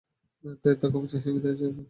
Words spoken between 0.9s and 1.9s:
চাহিয়া বিদায় হইব।